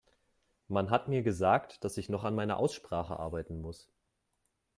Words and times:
Man 0.67 0.89
hat 0.89 1.09
mir 1.09 1.21
gesagt, 1.21 1.83
dass 1.83 1.95
ich 1.99 2.09
noch 2.09 2.23
an 2.23 2.33
meiner 2.33 2.57
Aussprache 2.57 3.19
arbeiten 3.19 3.61
muss. 3.61 3.87